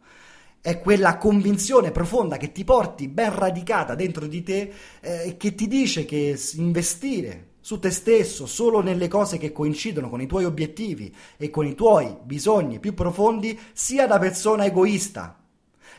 È 0.62 0.80
quella 0.80 1.18
convinzione 1.18 1.92
profonda 1.92 2.38
che 2.38 2.52
ti 2.52 2.64
porti 2.64 3.10
ben 3.10 3.36
radicata 3.36 3.96
dentro 3.96 4.28
di 4.28 4.44
te 4.44 4.72
e 5.02 5.28
eh, 5.28 5.38
che 5.38 5.56
ti 5.56 5.68
dice 5.68 6.06
che 6.06 6.40
investire 6.56 7.52
su 7.60 7.80
te 7.80 7.92
stesso 7.92 8.46
solo 8.46 8.82
nelle 8.82 9.08
cose 9.08 9.38
che 9.38 9.52
coincidono 9.54 10.10
con 10.10 10.20
i 10.20 10.28
tuoi 10.28 10.44
obiettivi 10.44 11.14
e 11.38 11.50
con 11.50 11.66
i 11.66 11.76
tuoi 11.76 12.14
bisogni 12.24 12.80
più 12.80 12.94
profondi 12.94 13.58
sia 13.72 14.06
da 14.06 14.20
persona 14.20 14.66
egoista, 14.66 15.43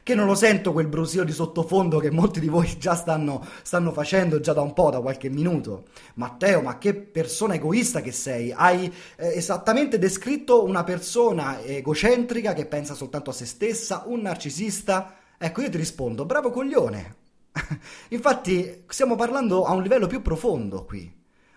che 0.04 0.14
non 0.14 0.26
lo 0.26 0.34
sento 0.34 0.73
quel 0.73 0.87
brusio 0.87 1.25
di 1.25 1.32
sottofondo 1.32 1.99
che 1.99 2.11
molti 2.11 2.38
di 2.38 2.49
voi 2.49 2.76
già 2.78 2.94
stanno, 2.94 3.42
stanno 3.62 3.90
facendo 3.90 4.38
già 4.38 4.52
da 4.52 4.61
un 4.61 4.75
po', 4.75 4.90
da 4.90 5.00
qualche 5.00 5.30
minuto. 5.30 5.84
Matteo, 6.16 6.61
ma 6.61 6.76
che 6.76 6.94
persona 6.94 7.54
egoista 7.54 8.02
che 8.02 8.12
sei! 8.12 8.52
Hai 8.52 8.92
eh, 9.16 9.28
esattamente 9.28 9.99
descritto 9.99 10.62
una 10.62 10.84
persona 10.84 11.62
egocentrica 11.62 12.52
che 12.52 12.66
pensa 12.66 12.92
soltanto 12.92 13.30
a 13.30 13.32
se 13.32 13.46
stessa, 13.46 14.02
un 14.04 14.20
narcisista. 14.20 15.16
Ecco, 15.38 15.62
io 15.62 15.70
ti 15.70 15.78
rispondo, 15.78 16.26
bravo 16.26 16.50
coglione. 16.50 17.16
Infatti, 18.11 18.84
stiamo 18.87 19.16
parlando 19.16 19.64
a 19.64 19.73
un 19.73 19.80
livello 19.80 20.06
più 20.06 20.20
profondo 20.20 20.84
qui. 20.84 21.11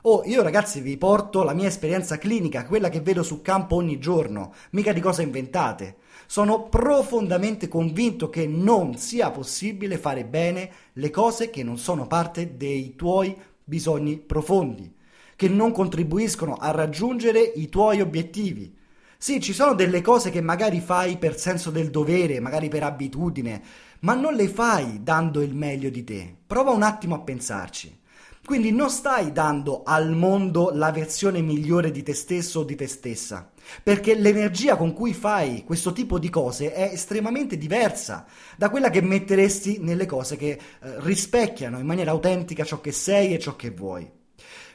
Oh, 0.03 0.21
io 0.23 0.41
ragazzi 0.41 0.79
vi 0.79 0.95
porto 0.95 1.43
la 1.43 1.53
mia 1.53 1.67
esperienza 1.67 2.17
clinica, 2.17 2.65
quella 2.65 2.87
che 2.87 3.01
vedo 3.01 3.23
sul 3.23 3.41
campo 3.41 3.75
ogni 3.75 3.99
giorno, 3.99 4.53
mica 4.69 4.93
di 4.93 5.01
cose 5.01 5.23
inventate. 5.23 5.97
Sono 6.27 6.67
profondamente 6.67 7.67
convinto 7.67 8.29
che 8.29 8.45
non 8.47 8.97
sia 8.97 9.31
possibile 9.31 9.97
fare 9.97 10.25
bene 10.25 10.69
le 10.93 11.09
cose 11.09 11.49
che 11.49 11.63
non 11.63 11.77
sono 11.77 12.05
parte 12.05 12.57
dei 12.57 12.95
tuoi 12.95 13.35
bisogni 13.63 14.17
profondi, 14.17 14.93
che 15.35 15.47
non 15.47 15.71
contribuiscono 15.71 16.55
a 16.55 16.71
raggiungere 16.71 17.39
i 17.39 17.69
tuoi 17.69 18.01
obiettivi. 18.01 18.75
Sì, 19.17 19.39
ci 19.41 19.53
sono 19.53 19.73
delle 19.73 20.01
cose 20.01 20.29
che 20.29 20.41
magari 20.41 20.79
fai 20.79 21.17
per 21.17 21.39
senso 21.39 21.71
del 21.71 21.89
dovere, 21.89 22.39
magari 22.39 22.67
per 22.67 22.83
abitudine, 22.83 23.63
ma 24.01 24.13
non 24.13 24.35
le 24.35 24.47
fai 24.47 25.01
dando 25.01 25.41
il 25.41 25.55
meglio 25.55 25.89
di 25.89 26.03
te. 26.03 26.35
Prova 26.45 26.71
un 26.71 26.83
attimo 26.83 27.15
a 27.15 27.19
pensarci. 27.19 27.99
Quindi 28.45 28.71
non 28.71 28.89
stai 28.89 29.31
dando 29.31 29.83
al 29.83 30.15
mondo 30.15 30.71
la 30.73 30.91
versione 30.91 31.41
migliore 31.41 31.91
di 31.91 32.03
te 32.03 32.13
stesso 32.13 32.61
o 32.61 32.63
di 32.63 32.75
te 32.75 32.87
stessa, 32.87 33.51
perché 33.83 34.15
l'energia 34.15 34.75
con 34.75 34.93
cui 34.93 35.13
fai 35.13 35.63
questo 35.63 35.93
tipo 35.93 36.19
di 36.19 36.29
cose 36.29 36.73
è 36.73 36.89
estremamente 36.93 37.57
diversa 37.57 38.25
da 38.57 38.69
quella 38.69 38.89
che 38.89 39.01
metteresti 39.01 39.79
nelle 39.81 40.05
cose 40.05 40.37
che 40.37 40.49
eh, 40.49 40.59
rispecchiano 40.99 41.79
in 41.79 41.85
maniera 41.85 42.11
autentica 42.11 42.63
ciò 42.63 42.81
che 42.81 42.91
sei 42.91 43.33
e 43.33 43.39
ciò 43.39 43.55
che 43.55 43.71
vuoi. 43.71 44.09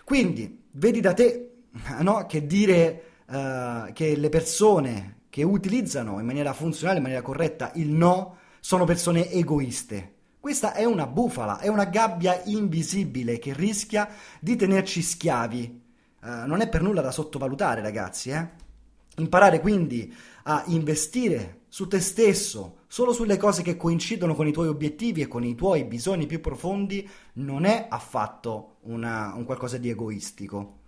Quindi, 0.04 0.64
vedi 0.72 1.00
da 1.00 1.12
te 1.12 1.64
no, 2.00 2.26
che 2.26 2.46
dire 2.46 3.02
uh, 3.26 3.92
che 3.92 4.16
le 4.16 4.28
persone 4.28 5.20
che 5.30 5.42
utilizzano 5.42 6.18
in 6.20 6.26
maniera 6.26 6.52
funzionale, 6.52 6.99
in 6.99 7.04
maniera 7.04 7.22
corretta 7.22 7.72
il 7.75 7.88
no, 7.88 8.37
sono 8.61 8.84
persone 8.84 9.30
egoiste 9.30 10.12
questa 10.42 10.72
è 10.72 10.84
una 10.84 11.06
bufala, 11.06 11.61
è 11.61 11.68
una 11.68 11.84
gabbia 11.84 12.42
invisibile 12.46 13.38
che 13.38 13.52
rischia 13.52 14.08
di 14.40 14.56
tenerci 14.56 15.00
schiavi. 15.00 15.80
Uh, 16.20 16.46
non 16.46 16.61
è 16.61 16.68
per 16.68 16.82
nulla 16.82 17.00
da 17.00 17.12
sottovalutare, 17.12 17.80
ragazzi. 17.80 18.30
Eh? 18.30 18.49
Imparare 19.16 19.61
quindi 19.61 20.12
a 20.45 20.64
investire 20.69 21.61
su 21.69 21.87
te 21.87 22.00
stesso, 22.00 22.78
solo 22.87 23.12
sulle 23.12 23.37
cose 23.37 23.62
che 23.62 23.76
coincidono 23.76 24.35
con 24.35 24.47
i 24.47 24.52
tuoi 24.52 24.69
obiettivi 24.69 25.23
e 25.23 25.28
con 25.28 25.45
i 25.45 25.54
tuoi 25.54 25.85
bisogni 25.85 26.26
più 26.26 26.40
profondi, 26.40 27.09
non 27.35 27.64
è 27.64 27.87
affatto 27.88 28.76
una, 28.83 29.33
un 29.35 29.45
qualcosa 29.45 29.78
di 29.78 29.90
egoistico. 29.90 30.81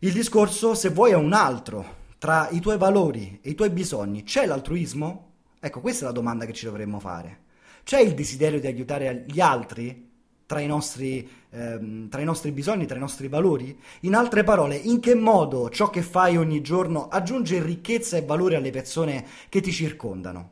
Il 0.00 0.12
discorso, 0.12 0.74
se 0.74 0.90
vuoi, 0.90 1.12
è 1.12 1.16
un 1.16 1.32
altro. 1.32 2.00
Tra 2.18 2.48
i 2.50 2.60
tuoi 2.60 2.78
valori 2.78 3.40
e 3.42 3.50
i 3.50 3.54
tuoi 3.54 3.70
bisogni 3.70 4.22
c'è 4.22 4.46
l'altruismo? 4.46 5.30
Ecco, 5.58 5.80
questa 5.80 6.04
è 6.04 6.06
la 6.06 6.12
domanda 6.12 6.44
che 6.44 6.52
ci 6.52 6.66
dovremmo 6.66 7.00
fare. 7.00 7.40
C'è 7.84 8.00
il 8.00 8.14
desiderio 8.14 8.60
di 8.60 8.66
aiutare 8.66 9.24
gli 9.26 9.40
altri 9.40 10.11
tra 10.52 10.60
i, 10.60 10.66
nostri, 10.66 11.26
ehm, 11.48 12.10
tra 12.10 12.20
i 12.20 12.26
nostri 12.26 12.52
bisogni, 12.52 12.84
tra 12.84 12.98
i 12.98 13.00
nostri 13.00 13.28
valori? 13.28 13.74
In 14.00 14.14
altre 14.14 14.44
parole, 14.44 14.76
in 14.76 15.00
che 15.00 15.14
modo 15.14 15.70
ciò 15.70 15.88
che 15.88 16.02
fai 16.02 16.36
ogni 16.36 16.60
giorno 16.60 17.08
aggiunge 17.08 17.62
ricchezza 17.62 18.18
e 18.18 18.22
valore 18.26 18.56
alle 18.56 18.68
persone 18.68 19.24
che 19.48 19.62
ti 19.62 19.72
circondano? 19.72 20.50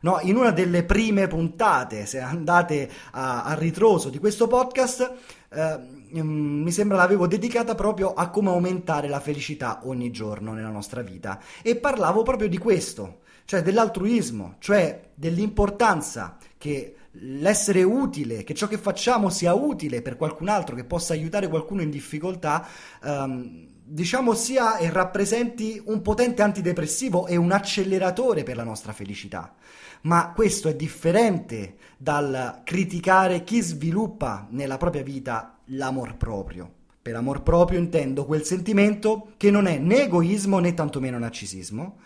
No, 0.00 0.18
in 0.22 0.34
una 0.34 0.50
delle 0.50 0.82
prime 0.82 1.28
puntate, 1.28 2.06
se 2.06 2.18
andate 2.18 2.90
a, 3.12 3.44
a 3.44 3.54
ritroso 3.54 4.08
di 4.08 4.18
questo 4.18 4.48
podcast, 4.48 5.14
eh, 5.48 5.78
mi 6.20 6.72
sembra 6.72 6.96
l'avevo 6.96 7.28
dedicata 7.28 7.76
proprio 7.76 8.14
a 8.14 8.28
come 8.30 8.50
aumentare 8.50 9.06
la 9.06 9.20
felicità 9.20 9.82
ogni 9.84 10.10
giorno 10.10 10.54
nella 10.54 10.70
nostra 10.70 11.02
vita 11.02 11.40
e 11.62 11.76
parlavo 11.76 12.24
proprio 12.24 12.48
di 12.48 12.58
questo, 12.58 13.20
cioè 13.44 13.62
dell'altruismo, 13.62 14.56
cioè 14.58 15.10
dell'importanza 15.14 16.36
che 16.58 16.95
l'essere 17.20 17.82
utile, 17.82 18.44
che 18.44 18.54
ciò 18.54 18.66
che 18.66 18.78
facciamo 18.78 19.30
sia 19.30 19.54
utile 19.54 20.02
per 20.02 20.16
qualcun 20.16 20.48
altro, 20.48 20.76
che 20.76 20.84
possa 20.84 21.12
aiutare 21.12 21.48
qualcuno 21.48 21.82
in 21.82 21.90
difficoltà, 21.90 22.66
um, 23.02 23.68
diciamo 23.88 24.34
sia 24.34 24.78
e 24.78 24.90
rappresenti 24.90 25.80
un 25.86 26.02
potente 26.02 26.42
antidepressivo 26.42 27.26
e 27.26 27.36
un 27.36 27.52
acceleratore 27.52 28.42
per 28.42 28.56
la 28.56 28.64
nostra 28.64 28.92
felicità. 28.92 29.54
Ma 30.02 30.32
questo 30.34 30.68
è 30.68 30.74
differente 30.74 31.76
dal 31.96 32.62
criticare 32.64 33.44
chi 33.44 33.60
sviluppa 33.60 34.46
nella 34.50 34.76
propria 34.76 35.02
vita 35.02 35.58
l'amor 35.66 36.16
proprio. 36.16 36.70
Per 37.00 37.14
amor 37.14 37.42
proprio 37.42 37.78
intendo 37.78 38.24
quel 38.24 38.44
sentimento 38.44 39.32
che 39.36 39.50
non 39.50 39.66
è 39.66 39.78
né 39.78 40.02
egoismo 40.02 40.58
né 40.58 40.74
tantomeno 40.74 41.18
narcisismo, 41.18 41.98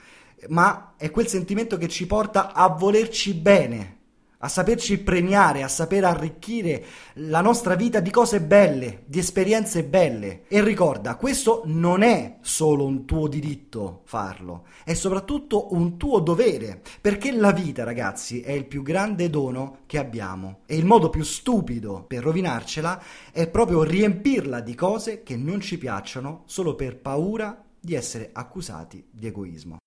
ma 0.48 0.94
è 0.96 1.10
quel 1.10 1.26
sentimento 1.26 1.76
che 1.78 1.88
ci 1.88 2.06
porta 2.06 2.52
a 2.52 2.68
volerci 2.68 3.34
bene, 3.34 3.99
a 4.42 4.48
saperci 4.48 4.98
premiare, 4.98 5.62
a 5.62 5.68
saper 5.68 6.04
arricchire 6.04 6.84
la 7.14 7.40
nostra 7.40 7.74
vita 7.74 8.00
di 8.00 8.10
cose 8.10 8.40
belle, 8.40 9.02
di 9.06 9.18
esperienze 9.18 9.84
belle. 9.84 10.42
E 10.48 10.62
ricorda, 10.62 11.16
questo 11.16 11.62
non 11.66 12.02
è 12.02 12.38
solo 12.40 12.84
un 12.84 13.04
tuo 13.04 13.28
diritto 13.28 14.02
farlo, 14.04 14.66
è 14.84 14.94
soprattutto 14.94 15.74
un 15.74 15.96
tuo 15.96 16.20
dovere, 16.20 16.80
perché 17.00 17.32
la 17.32 17.52
vita, 17.52 17.84
ragazzi, 17.84 18.40
è 18.40 18.52
il 18.52 18.66
più 18.66 18.82
grande 18.82 19.28
dono 19.28 19.80
che 19.86 19.98
abbiamo 19.98 20.60
e 20.66 20.76
il 20.76 20.86
modo 20.86 21.10
più 21.10 21.22
stupido 21.22 22.04
per 22.06 22.22
rovinarcela 22.22 23.02
è 23.32 23.46
proprio 23.48 23.82
riempirla 23.82 24.60
di 24.60 24.74
cose 24.74 25.22
che 25.22 25.36
non 25.36 25.60
ci 25.60 25.76
piacciono 25.76 26.42
solo 26.46 26.74
per 26.74 26.98
paura 26.98 27.62
di 27.78 27.94
essere 27.94 28.30
accusati 28.32 29.06
di 29.10 29.26
egoismo. 29.26 29.78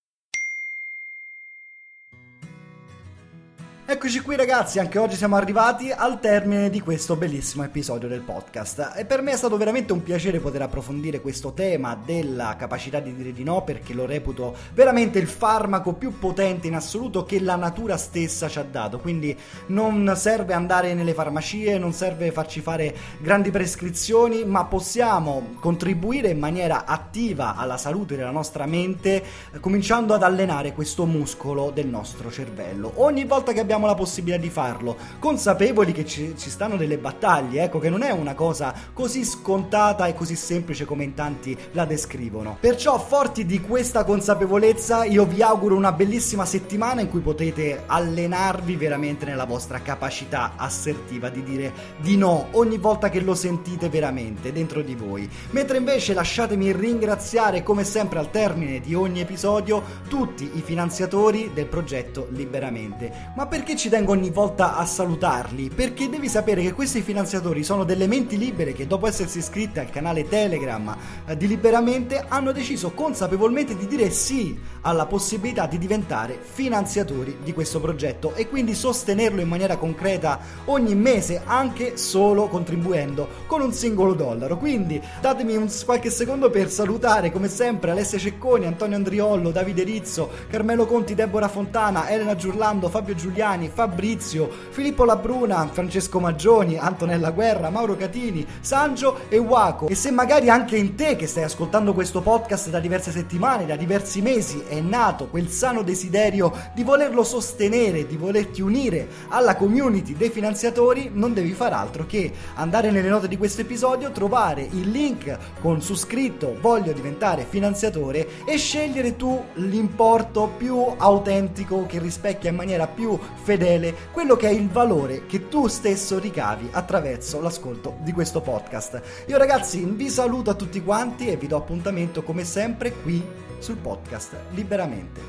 Eccoci 3.86 4.22
qui 4.22 4.38
ragazzi, 4.38 4.80
anche 4.80 4.98
oggi 4.98 5.18
siamo 5.18 5.36
arrivati 5.36 5.92
al 5.92 6.22
termine 6.22 6.70
di 6.70 6.80
questo 6.80 7.18
bellissimo 7.18 7.66
episodio 7.66 8.08
del 8.08 8.22
podcast 8.22 8.94
e 8.96 9.04
per 9.04 9.22
me 9.22 9.34
è 9.34 9.36
stato 9.36 9.58
veramente 9.58 9.92
un 9.92 10.02
piacere 10.02 10.40
poter 10.40 10.62
approfondire 10.62 11.20
questo 11.20 11.52
tema 11.52 12.02
della 12.02 12.56
capacità 12.58 13.02
di 13.02 13.14
dire 13.14 13.34
di 13.34 13.44
no 13.44 13.62
perché 13.66 13.94
lo 13.94 14.06
reputo 14.06 14.56
veramente 14.74 15.20
il 15.20 15.28
farmaco 15.28 15.92
più 15.92 16.18
potente 16.18 16.68
in 16.68 16.76
assoluto 16.76 17.26
che 17.26 17.42
la 17.42 17.58
natura 17.58 17.98
stessa 17.98 18.48
ci 18.48 18.58
ha 18.58 18.64
dato, 18.64 19.00
quindi 19.00 19.38
non 19.68 20.14
serve 20.16 20.54
andare 20.54 20.94
nelle 20.94 21.14
farmacie, 21.14 21.78
non 21.78 21.92
serve 21.92 22.32
farci 22.32 22.62
fare 22.62 22.96
grandi 23.20 23.52
prescrizioni, 23.52 24.46
ma 24.46 24.64
possiamo 24.64 25.56
contribuire 25.60 26.30
in 26.30 26.40
maniera 26.40 26.86
attiva 26.86 27.58
alla 27.58 27.78
salute 27.78 28.16
della 28.16 28.32
nostra 28.32 28.66
mente 28.66 29.22
cominciando 29.60 30.14
ad 30.14 30.24
allenare 30.24 30.72
questo 30.72 31.06
muscolo 31.06 31.70
del 31.70 31.88
nostro 31.88 32.32
cervello. 32.32 32.94
Ogni 32.96 33.26
volta 33.26 33.52
che 33.52 33.60
abbiamo 33.60 33.72
abbiamo 33.74 33.88
la 33.88 33.96
possibilità 33.96 34.40
di 34.40 34.52
farlo, 34.52 34.96
consapevoli 35.18 35.94
che 35.94 36.06
ci, 36.06 36.36
ci, 36.38 36.52
stanno 36.52 36.78
delle 36.78 37.00
battaglie, 37.00 37.64
ecco 37.64 37.80
che 37.80 37.90
non 37.90 38.04
è 38.04 38.12
una 38.12 38.36
cosa 38.36 38.72
così 38.94 39.26
scontata 39.26 40.06
e 40.06 40.14
così 40.14 40.36
semplice 40.36 40.86
come 40.86 41.04
in 41.04 41.16
tanti 41.16 41.58
la 41.72 41.86
descrivono. 41.86 42.58
Perciò 42.60 43.00
forti 43.00 43.48
di 43.48 43.60
questa 43.62 44.04
consapevolezza 44.04 45.06
io 45.06 45.26
vi 45.26 45.42
auguro 45.42 45.76
una 45.76 45.92
bellissima 45.92 46.46
settimana 46.46 47.02
in 47.02 47.10
cui 47.10 47.22
potete 47.22 47.84
allenarvi 47.88 48.76
veramente 48.76 49.26
nella 49.26 49.46
vostra 49.46 49.82
capacità 49.82 50.54
assertiva 50.56 51.30
di 51.30 51.42
dire 51.42 51.74
di 51.98 52.16
no 52.16 52.50
ogni 52.52 52.78
volta 52.78 53.10
che 53.10 53.22
lo 53.22 53.34
sentite 53.34 53.90
veramente 53.90 54.52
dentro 54.52 54.84
di 54.84 54.94
voi. 54.94 55.28
Mentre 55.50 55.78
invece 55.78 56.14
lasciatemi 56.14 56.72
ringraziare 56.74 57.64
come 57.64 57.84
sempre 57.84 58.20
al 58.20 58.30
termine 58.30 58.82
di 58.82 58.94
ogni 58.94 59.22
episodio 59.22 59.82
tutti 60.08 60.52
i 60.54 60.62
finanziatori 60.62 61.50
del 61.56 61.66
progetto 61.66 62.28
Liberamente. 62.30 63.32
Ma 63.36 63.48
per 63.48 63.63
perché 63.64 63.80
ci 63.80 63.88
tengo 63.88 64.12
ogni 64.12 64.30
volta 64.30 64.76
a 64.76 64.86
salutarli? 64.86 65.70
Perché 65.74 66.10
devi 66.10 66.28
sapere 66.28 66.62
che 66.62 66.74
questi 66.74 67.02
finanziatori 67.02 67.64
sono 67.64 67.86
delle 67.86 68.08
menti 68.08 68.38
libere 68.38 68.74
che 68.74 68.88
dopo 68.88 69.08
essersi 69.08 69.38
iscritte 69.38 69.80
al 69.80 69.90
canale 69.90 70.28
Telegram 70.28 70.94
eh, 71.26 71.38
di 71.38 71.48
Liberamente 71.48 72.26
hanno 72.28 72.52
deciso 72.52 72.92
consapevolmente 72.92 73.78
di 73.78 73.88
dire 73.88 74.10
sì 74.10 74.60
alla 74.84 75.06
possibilità 75.06 75.66
di 75.66 75.78
diventare 75.78 76.40
finanziatori 76.42 77.38
di 77.44 77.54
questo 77.54 77.80
progetto 77.80 78.34
e 78.36 78.48
quindi 78.48 78.74
sostenerlo 78.74 79.42
in 79.42 79.48
maniera 79.48 79.78
concreta 79.78 80.40
ogni 80.66 80.96
mese 80.96 81.42
anche 81.46 81.98
solo 81.98 82.48
contribuendo 82.48 83.28
con 83.46 83.62
un 83.62 83.74
singolo 83.74 84.14
dollaro. 84.14 84.58
Quindi 84.58 85.02
datemi 85.22 85.56
un, 85.56 85.70
qualche 85.86 86.10
secondo 86.10 86.50
per 86.50 86.70
salutare 86.70 87.32
come 87.32 87.48
sempre 87.48 87.92
Alessia 87.92 88.18
Cecconi, 88.18 88.66
Antonio 88.66 88.96
Andriollo, 88.96 89.52
Davide 89.52 89.84
Rizzo, 89.84 90.30
Carmelo 90.50 90.86
Conti, 90.86 91.16
Deborah 91.16 91.48
Fontana, 91.48 92.10
Elena 92.10 92.36
Giurlando, 92.36 92.90
Fabio 92.90 93.16
Giuliani, 93.16 93.70
Fabrizio, 93.74 94.50
Filippo 94.70 95.06
Labruna, 95.06 95.68
Francesco 95.72 96.20
Maggioni, 96.20 96.78
Antonella 96.78 97.32
Guerra, 97.32 97.70
Mauro 97.70 97.96
Catini, 97.96 98.46
Sangio 98.60 99.22
e 99.30 99.38
Waco. 99.38 99.88
E 99.88 99.96
se 99.96 100.12
magari 100.12 100.50
anche 100.50 100.78
in 100.78 100.96
te 100.96 101.16
che 101.16 101.28
stai 101.28 101.44
ascoltando 101.44 101.94
questo 101.94 102.22
podcast 102.22 102.70
da 102.70 102.80
diverse 102.80 103.12
settimane, 103.12 103.66
da 103.66 103.76
diversi 103.76 104.22
mesi, 104.22 104.64
è 104.74 104.82
nato 104.82 105.28
quel 105.28 105.50
sano 105.50 105.84
desiderio 105.84 106.52
di 106.74 106.84
volerlo 106.84 107.24
sostenere, 107.24 108.08
di 108.08 108.18
volerti 108.18 108.62
unire 108.62 109.08
alla 109.30 109.56
community 109.56 110.16
dei 110.16 110.30
finanziatori, 110.30 111.10
non 111.14 111.34
devi 111.34 111.54
far 111.54 111.74
altro 111.74 112.06
che 112.06 112.32
andare 112.56 112.92
nelle 112.92 113.10
note 113.10 113.28
di 113.28 113.38
questo 113.38 113.62
episodio, 113.62 114.12
trovare 114.12 114.68
il 114.72 114.90
link 114.90 115.38
con 115.62 115.82
su 115.82 115.96
scritto 115.96 116.58
voglio 116.60 116.92
diventare 116.92 117.46
finanziatore 117.48 118.46
e 118.46 118.58
scegliere 118.58 119.16
tu 119.16 119.44
l'importo 119.56 120.52
più 120.58 120.84
autentico 120.98 121.86
che 121.86 122.00
rispecchia 122.00 122.50
in 122.50 122.56
maniera 122.56 122.88
più 122.88 123.18
fedele 123.44 123.94
quello 124.12 124.36
che 124.36 124.50
è 124.50 124.52
il 124.52 124.70
valore 124.70 125.26
che 125.26 125.48
tu 125.50 125.68
stesso 125.68 126.20
ricavi 126.20 126.70
attraverso 126.72 127.42
l'ascolto 127.42 127.98
di 128.02 128.12
questo 128.12 128.42
podcast. 128.42 129.02
Io 129.28 129.38
ragazzi 129.38 129.84
vi 129.86 130.10
saluto 130.10 130.50
a 130.50 130.56
tutti 130.56 130.82
quanti 130.82 131.28
e 131.28 131.38
vi 131.38 131.48
do 131.48 131.58
appuntamento 131.58 132.24
come 132.24 132.44
sempre 132.44 132.92
qui 132.92 133.52
sul 133.64 133.78
podcast 133.78 134.36
Liberamente. 134.50 135.22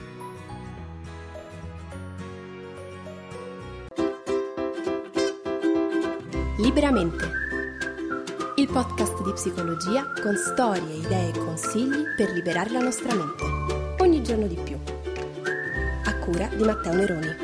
Liberamente. 6.59 7.31
Il 8.57 8.69
podcast 8.73 9.23
di 9.23 9.33
psicologia 9.35 10.13
con 10.21 10.35
storie, 10.35 10.97
idee 10.97 11.29
e 11.29 11.39
consigli 11.39 12.03
per 12.17 12.31
liberare 12.31 12.71
la 12.71 12.81
nostra 12.81 13.15
mente. 13.15 14.03
Ogni 14.03 14.21
giorno 14.25 14.49
di 14.49 14.57
più. 14.57 14.77
A 16.07 16.19
cura 16.19 16.49
di 16.49 16.65
Matteo 16.65 16.93
Neroni. 16.93 17.44